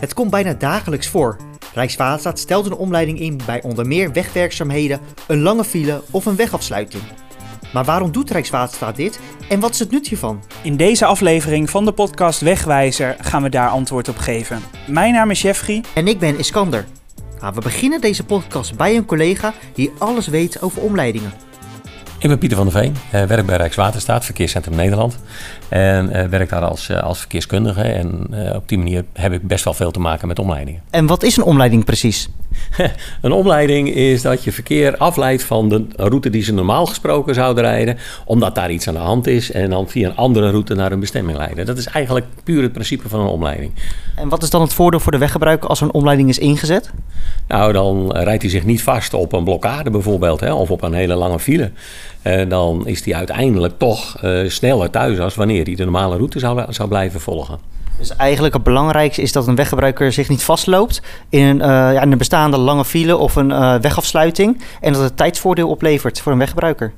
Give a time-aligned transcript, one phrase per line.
[0.00, 1.36] Het komt bijna dagelijks voor.
[1.74, 7.02] Rijkswaterstaat stelt een omleiding in bij onder meer wegwerkzaamheden, een lange file of een wegafsluiting.
[7.72, 10.42] Maar waarom doet Rijkswaterstaat dit en wat is het nut hiervan?
[10.62, 14.62] In deze aflevering van de podcast Wegwijzer gaan we daar antwoord op geven.
[14.86, 15.84] Mijn naam is Jeffrey.
[15.94, 16.86] En ik ben Iskander.
[17.40, 21.32] Nou, we beginnen deze podcast bij een collega die alles weet over omleidingen.
[22.20, 25.18] Ik ben Pieter van der Veen, uh, werk bij Rijkswaterstaat, Verkeerscentrum Nederland.
[25.68, 27.82] En uh, werk daar als, uh, als verkeerskundige.
[27.82, 30.82] En op die manier heb ik best wel veel te maken met omleidingen.
[30.90, 32.28] En wat is een omleiding precies?
[33.22, 37.64] een omleiding is dat je verkeer afleidt van de route die ze normaal gesproken zouden
[37.64, 40.92] rijden, omdat daar iets aan de hand is en dan via een andere route naar
[40.92, 41.66] een bestemming leiden.
[41.66, 43.72] Dat is eigenlijk puur het principe van een omleiding.
[44.16, 46.90] En wat is dan het voordeel voor de weggebruiker als een omleiding is ingezet?
[47.48, 50.92] Nou, dan rijdt hij zich niet vast op een blokkade bijvoorbeeld, hè, of op een
[50.92, 51.70] hele lange file.
[52.22, 56.38] Uh, dan is hij uiteindelijk toch uh, sneller thuis als wanneer hij de normale route
[56.38, 57.77] zou, zou blijven volgen.
[57.98, 62.02] Dus eigenlijk het belangrijkste is dat een weggebruiker zich niet vastloopt in een, uh, ja,
[62.02, 64.62] in een bestaande lange file of een uh, wegafsluiting.
[64.80, 66.92] En dat het tijdsvoordeel oplevert voor een weggebruiker.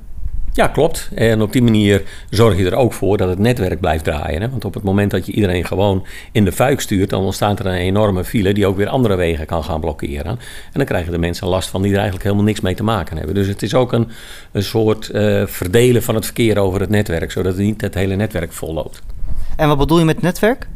[0.53, 1.09] Ja, klopt.
[1.15, 4.41] En op die manier zorg je er ook voor dat het netwerk blijft draaien.
[4.41, 4.49] Hè?
[4.49, 7.65] Want op het moment dat je iedereen gewoon in de fuik stuurt, dan ontstaat er
[7.65, 10.25] een enorme file die ook weer andere wegen kan gaan blokkeren.
[10.25, 10.39] En
[10.73, 13.35] dan krijgen de mensen last van die er eigenlijk helemaal niks mee te maken hebben.
[13.35, 14.09] Dus het is ook een,
[14.51, 18.53] een soort uh, verdelen van het verkeer over het netwerk, zodat niet het hele netwerk
[18.53, 19.01] volloopt.
[19.55, 20.67] En wat bedoel je met netwerk?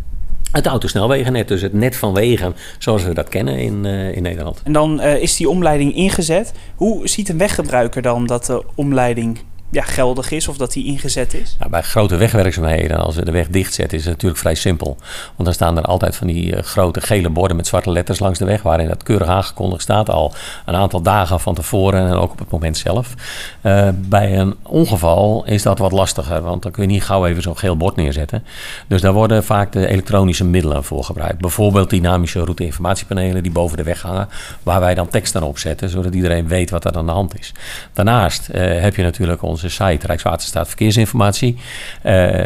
[0.56, 4.62] Het autosnelwegennet, dus het net van wegen zoals we dat kennen in, uh, in Nederland.
[4.64, 6.54] En dan uh, is die omleiding ingezet.
[6.76, 11.34] Hoe ziet een weggebruiker dan dat de omleiding ja, geldig is of dat die ingezet
[11.34, 11.56] is?
[11.60, 14.98] Nou, bij grote wegwerkzaamheden, als we de weg dichtzetten, is het natuurlijk vrij simpel.
[15.26, 18.40] Want dan staan er altijd van die uh, grote gele borden met zwarte letters langs
[18.40, 20.34] de weg, waarin dat keurig aangekondigd staat al
[20.66, 23.14] een aantal dagen van tevoren en ook op het moment zelf.
[23.62, 27.42] Uh, bij een ongeval is dat wat lastiger, want dan kun je niet gauw even
[27.42, 28.44] zo'n geel bord neerzetten.
[28.88, 31.38] Dus daar worden vaak de elektronische middelen voor gebruikt.
[31.38, 34.30] Bijvoorbeeld dynamische route-informatiepanelen die boven de weg hangen,
[34.64, 37.52] waar wij dan tekst aan opzetten, zodat iedereen weet wat er aan de hand is.
[37.94, 41.56] Daarnaast uh, heb je natuurlijk onze site Rijkswaterstaat Verkeersinformatie.
[41.56, 41.62] Uh,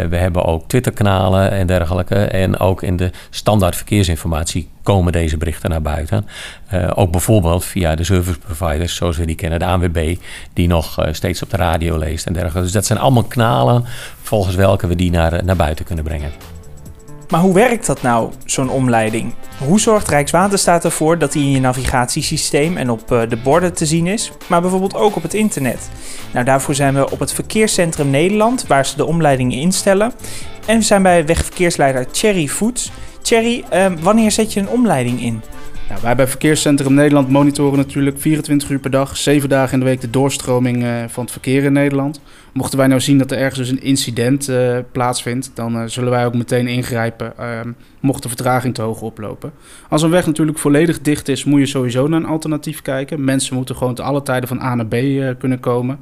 [0.06, 2.16] we hebben ook Twitterkanalen en dergelijke.
[2.16, 6.28] En ook in de standaard verkeersinformatie komen deze berichten naar buiten.
[6.74, 10.16] Uh, ook bijvoorbeeld via de service providers, zoals we die kennen, de ANWB,
[10.54, 12.62] die nog uh, steeds op de radio leest en dergelijke.
[12.62, 13.86] Dus dat zijn allemaal kanalen
[14.22, 16.59] volgens welke we die naar, naar buiten kunnen brengen.
[17.30, 19.34] Maar hoe werkt dat nou, zo'n omleiding?
[19.66, 24.08] Hoe zorgt Rijkswaterstaat ervoor dat die in je navigatiesysteem en op de borden te zien
[24.08, 25.90] is, maar bijvoorbeeld ook op het internet?
[26.34, 30.14] Nou, daarvoor zijn we op het Verkeerscentrum Nederland, waar ze de omleidingen instellen.
[30.66, 32.92] En we zijn bij wegverkeersleider Thierry Voets.
[33.22, 35.42] Thierry, uh, wanneer zet je een omleiding in?
[35.98, 40.02] Wij bij Verkeerscentrum Nederland monitoren natuurlijk 24 uur per dag, 7 dagen in de week
[40.02, 42.22] de doorstroming uh, van het verkeer in Nederland.
[42.54, 46.10] Mochten wij nou zien dat er ergens dus een incident uh, plaatsvindt, dan uh, zullen
[46.10, 47.34] wij ook meteen ingrijpen,
[48.00, 49.52] mocht de vertraging te hoog oplopen.
[49.90, 53.24] Als een weg natuurlijk volledig dicht is, moet je sowieso naar een alternatief kijken.
[53.24, 54.96] Mensen moeten gewoon te alle tijden van A naar B
[55.40, 56.00] kunnen komen.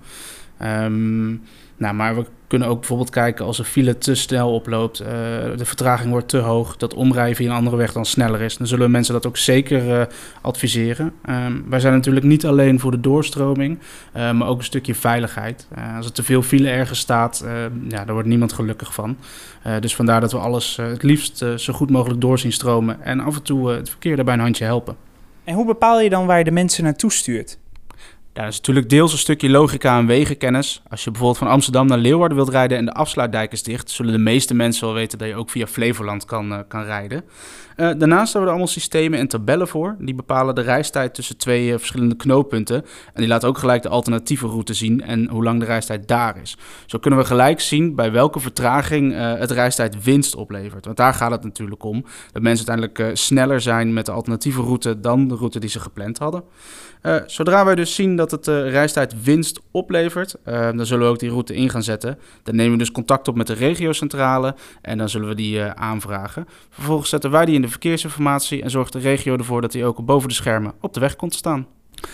[0.64, 1.42] Um,
[1.78, 5.08] nou, maar we kunnen ook bijvoorbeeld kijken als een file te snel oploopt, uh,
[5.56, 8.58] de vertraging wordt te hoog, dat omrijden via een andere weg dan sneller is.
[8.58, 10.02] Dan zullen mensen dat ook zeker uh,
[10.42, 11.14] adviseren.
[11.30, 13.80] Um, wij zijn natuurlijk niet alleen voor de doorstroming,
[14.16, 15.68] uh, maar ook een stukje veiligheid.
[15.96, 17.46] als er te veel file ergens staat,
[17.88, 19.18] ja, daar wordt niemand gelukkig van.
[19.80, 23.44] dus vandaar dat we alles het liefst zo goed mogelijk doorzien stromen en af en
[23.44, 24.96] toe het verkeer daarbij een handje helpen.
[25.44, 27.58] En hoe bepaal je dan waar je de mensen naartoe stuurt?
[28.38, 30.82] Ja, dat is natuurlijk deels een stukje logica en wegenkennis.
[30.90, 34.12] Als je bijvoorbeeld van Amsterdam naar Leeuwarden wilt rijden en de afsluitdijk is dicht, zullen
[34.12, 37.24] de meeste mensen wel weten dat je ook via Flevoland kan, uh, kan rijden.
[37.78, 39.96] Uh, daarnaast hebben we er allemaal systemen en tabellen voor.
[40.00, 42.76] Die bepalen de reistijd tussen twee uh, verschillende knooppunten.
[43.14, 46.42] En die laten ook gelijk de alternatieve route zien en hoe lang de reistijd daar
[46.42, 46.58] is.
[46.86, 50.86] Zo kunnen we gelijk zien bij welke vertraging het reistijd winst oplevert.
[50.86, 52.06] Want daar gaat het natuurlijk om.
[52.32, 56.18] Dat mensen uiteindelijk sneller zijn met de alternatieve route dan de route die ze gepland
[56.18, 56.44] hadden.
[57.26, 61.56] Zodra wij dus zien dat het reistijd winst oplevert, dan zullen we ook die route
[61.56, 62.20] in gaan zetten.
[62.44, 66.48] Dan nemen we dus contact op met de regiocentrale en dan zullen we die aanvragen.
[66.70, 70.06] Vervolgens zetten wij die in de verkeersinformatie en zorgt de regio ervoor dat die ook
[70.06, 71.68] boven de schermen op de weg komt te staan.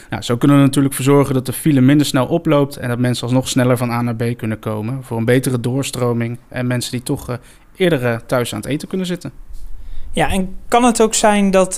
[0.10, 3.00] Nou, zo kunnen we natuurlijk voor zorgen dat de file minder snel oploopt en dat
[3.00, 5.04] mensen alsnog sneller van A naar B kunnen komen.
[5.04, 7.38] Voor een betere doorstroming en mensen die toch
[7.76, 9.32] eerder thuis aan het eten kunnen zitten.
[10.12, 11.74] Ja, en kan het ook zijn dat,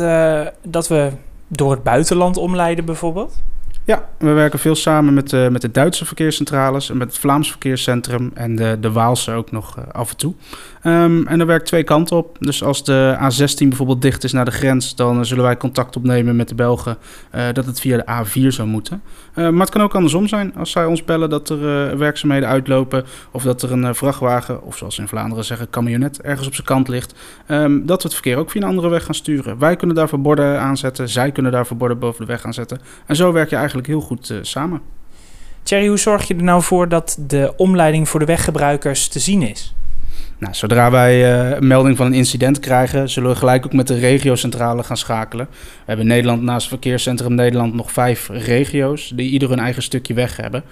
[0.63, 1.11] dat we
[1.47, 3.43] door het buitenland omleiden bijvoorbeeld?
[3.85, 7.49] Ja, we werken veel samen met, uh, met de Duitse verkeerscentrales en met het Vlaams
[7.49, 10.33] verkeerscentrum en de, de Waalse ook nog uh, af en toe.
[10.83, 12.37] Um, en er werkt twee kanten op.
[12.39, 15.95] Dus als de A16 bijvoorbeeld dicht is naar de grens, dan uh, zullen wij contact
[15.95, 16.97] opnemen met de Belgen
[17.53, 19.01] dat het via de A4 zou moeten.
[19.35, 20.55] maar het kan ook andersom zijn.
[20.55, 24.99] Als zij ons bellen dat er werkzaamheden uitlopen of dat er een vrachtwagen, of zoals
[24.99, 27.13] in Vlaanderen zeggen, camionet ergens op zijn kant ligt,
[27.47, 29.59] um, dat we het verkeer ook via een andere weg gaan sturen.
[29.59, 32.79] Wij kunnen daarvoor borden aanzetten, zij kunnen daarvoor borden boven de weg aanzetten.
[33.05, 34.81] En zo werk je eigenlijk heel goed uh, samen.
[35.63, 39.41] Thierry, hoe zorg je er nou voor dat de omleiding voor de weggebruikers te zien
[39.41, 39.75] is?
[40.37, 43.87] Nou, zodra wij uh, een melding van een incident krijgen, zullen we gelijk ook met
[43.87, 45.47] de regiocentrale gaan schakelen.
[45.51, 50.13] We hebben in Nederland naast Verkeerscentrum Nederland nog vijf regio's die ieder hun eigen stukje
[50.13, 50.63] weg hebben.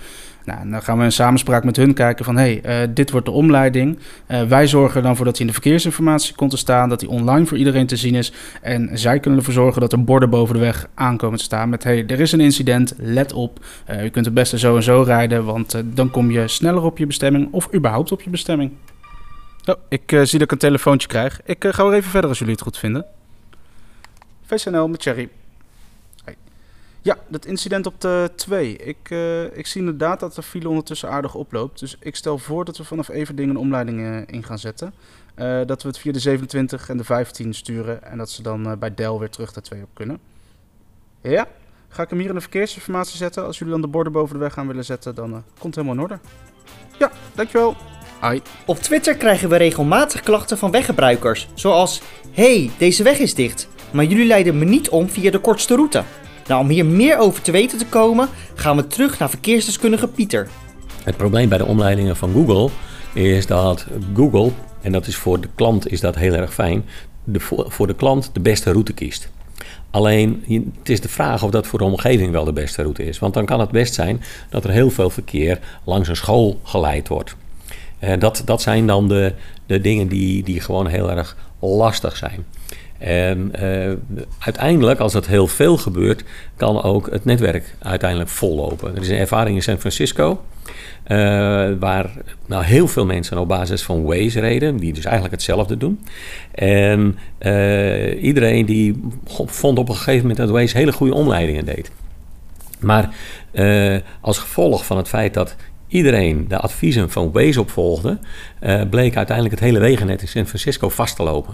[0.46, 2.38] Nou, dan gaan we in samenspraak met hun kijken van...
[2.38, 4.00] hé, hey, uh, dit wordt de omleiding.
[4.28, 6.90] Uh, wij zorgen er dan voor dat hij in de verkeersinformatie komt te staan...
[6.90, 8.34] dat hij online voor iedereen te zien is.
[8.62, 11.70] En zij kunnen ervoor zorgen dat er borden boven de weg aankomen te staan...
[11.70, 13.60] met, hé, hey, er is een incident, let op.
[13.90, 15.46] Uh, u kunt het beste zo en zo rijden...
[15.46, 18.72] want dan kom je sneller op je bestemming of überhaupt op je bestemming.
[19.66, 21.42] Oh, ik zie dat ik een telefoontje krijg.
[21.46, 23.06] Ik ga weer even verder als jullie het goed vinden.
[24.46, 25.30] VCNL met Cherry.
[27.04, 28.76] Ja, dat incident op de 2.
[28.76, 31.80] Ik, uh, ik zie inderdaad dat de file ondertussen aardig oploopt.
[31.80, 34.94] Dus ik stel voor dat we vanaf Everdingen een omleiding uh, in gaan zetten.
[35.36, 38.04] Uh, dat we het via de 27 en de 15 sturen.
[38.04, 40.20] En dat ze dan bij Del weer terug de 2 op kunnen.
[41.22, 41.48] Ja,
[41.88, 43.46] ga ik hem hier in de verkeersinformatie zetten.
[43.46, 45.94] Als jullie dan de borden boven de weg gaan willen zetten, dan komt het helemaal
[45.94, 46.20] in orde.
[47.00, 47.76] Ja, dankjewel.
[48.22, 48.40] Hi.
[48.66, 51.48] Op Twitter krijgen we regelmatig klachten van weggebruikers.
[51.54, 52.02] Zoals,
[52.32, 53.68] hey, deze weg is dicht.
[53.92, 56.04] Maar jullie leiden me niet om via de kortste route.
[56.48, 60.48] Nou, om hier meer over te weten te komen, gaan we terug naar verkeersdeskundige Pieter.
[61.04, 62.70] Het probleem bij de omleidingen van Google
[63.14, 63.86] is dat
[64.16, 64.52] Google,
[64.82, 66.86] en dat is voor de klant is dat heel erg fijn,
[67.24, 69.32] de, voor de klant de beste route kiest.
[69.92, 70.44] Alleen
[70.78, 73.20] het is de vraag of dat voor de omgeving wel de beste route is.
[73.20, 77.08] Want dan kan het best zijn dat er heel veel verkeer langs een school geleid
[77.08, 77.36] wordt.
[78.04, 79.34] Uh, dat, dat zijn dan de,
[79.66, 82.46] de dingen die, die gewoon heel erg lastig zijn.
[82.98, 83.92] En uh,
[84.40, 86.24] uiteindelijk, als dat heel veel gebeurt,
[86.56, 88.96] kan ook het netwerk uiteindelijk vollopen.
[88.96, 90.42] Er is een ervaring in San Francisco.
[91.08, 91.18] Uh,
[91.80, 92.12] waar
[92.46, 96.00] nou, heel veel mensen op basis van Waze reden, die dus eigenlijk hetzelfde doen.
[96.52, 97.18] En
[98.22, 99.02] iedereen die
[99.46, 101.92] vond op een gegeven moment dat Waze hele goede omleidingen deed.
[102.80, 103.10] Maar
[104.22, 105.56] als gevolg van het feit dat
[105.94, 108.18] iedereen de adviezen van Waze opvolgde,
[108.62, 111.54] uh, bleek uiteindelijk het hele wegennet in San Francisco vast te lopen.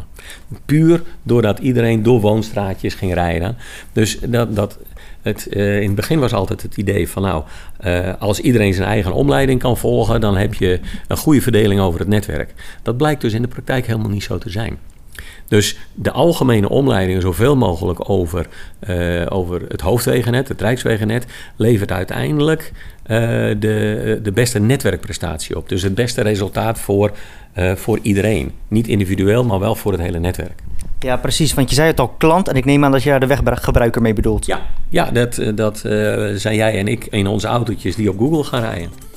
[0.65, 3.57] Puur doordat iedereen door woonstraatjes ging rijden.
[3.93, 4.77] Dus dat, dat,
[5.21, 7.43] het, uh, in het begin was altijd het idee van nou,
[7.85, 11.99] uh, als iedereen zijn eigen omleiding kan volgen, dan heb je een goede verdeling over
[11.99, 12.53] het netwerk.
[12.81, 14.77] Dat blijkt dus in de praktijk helemaal niet zo te zijn.
[15.47, 18.47] Dus de algemene omleidingen zoveel mogelijk over,
[18.89, 21.25] uh, over het hoofdwegennet, het rijkswegennet,
[21.55, 22.71] levert uiteindelijk
[23.03, 23.17] uh,
[23.59, 25.69] de, de beste netwerkprestatie op.
[25.69, 27.11] Dus het beste resultaat voor,
[27.57, 28.51] uh, voor iedereen.
[28.67, 30.59] Niet individueel, maar wel voor het hele netwerk.
[30.99, 31.53] Ja, precies.
[31.53, 32.47] Want je zei het al, klant.
[32.47, 34.45] En ik neem aan dat je daar de weggebruiker mee bedoelt.
[34.45, 35.77] Ja, ja dat, dat
[36.35, 39.08] zijn jij en ik in onze autootjes die op Google gaan rijden.